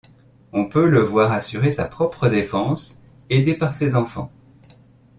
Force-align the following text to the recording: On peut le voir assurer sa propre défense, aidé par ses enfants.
On 0.51 0.65
peut 0.65 0.89
le 0.89 0.99
voir 1.03 1.31
assurer 1.31 1.69
sa 1.69 1.85
propre 1.85 2.27
défense, 2.27 2.97
aidé 3.29 3.53
par 3.53 3.75
ses 3.75 3.95
enfants. 3.95 4.31